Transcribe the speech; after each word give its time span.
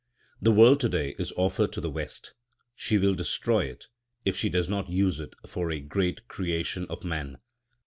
The 0.41 0.51
world 0.51 0.79
to 0.79 0.89
day 0.89 1.13
is 1.19 1.31
offered 1.33 1.71
to 1.73 1.79
the 1.79 1.87
West. 1.91 2.33
She 2.73 2.97
will 2.97 3.13
destroy 3.13 3.65
it, 3.65 3.85
if 4.25 4.35
she 4.35 4.49
does 4.49 4.67
not 4.67 4.89
use 4.89 5.19
it 5.19 5.35
for 5.45 5.69
a 5.69 5.79
great 5.79 6.27
creation 6.27 6.87
of 6.89 7.03
man. 7.03 7.37